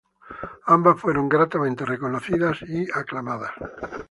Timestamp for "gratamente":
1.29-1.85